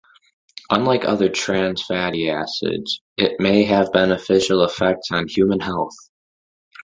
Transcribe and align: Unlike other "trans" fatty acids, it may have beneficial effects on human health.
Unlike 0.71 1.05
other 1.05 1.29
"trans" 1.29 1.83
fatty 1.85 2.31
acids, 2.31 3.03
it 3.17 3.39
may 3.39 3.65
have 3.65 3.93
beneficial 3.93 4.63
effects 4.63 5.09
on 5.11 5.27
human 5.27 5.59
health. 5.59 5.93